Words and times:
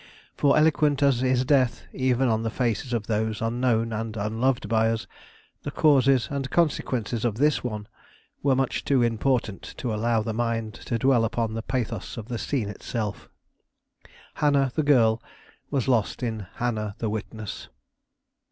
For 0.35 0.57
eloquent 0.57 1.03
as 1.03 1.21
is 1.21 1.45
death, 1.45 1.83
even 1.93 2.27
on 2.27 2.41
the 2.41 2.49
faces 2.49 2.91
of 2.91 3.05
those 3.05 3.39
unknown 3.39 3.93
and 3.93 4.17
unloved 4.17 4.67
by 4.67 4.89
us, 4.89 5.05
the 5.61 5.69
causes 5.69 6.27
and 6.31 6.49
consequences 6.49 7.23
of 7.23 7.35
this 7.37 7.63
one 7.63 7.87
were 8.41 8.55
much 8.55 8.83
too 8.83 9.03
important 9.03 9.61
to 9.77 9.93
allow 9.93 10.23
the 10.23 10.33
mind 10.33 10.73
to 10.73 10.97
dwell 10.97 11.23
upon 11.23 11.53
the 11.53 11.61
pathos 11.61 12.17
of 12.17 12.29
the 12.29 12.39
scene 12.39 12.67
itself. 12.67 13.29
Hannah, 14.33 14.71
the 14.73 14.81
girl, 14.81 15.21
was 15.69 15.87
lost 15.87 16.23
in 16.23 16.47
Hannah 16.55 16.95
the 16.97 17.07
witness. 17.07 17.69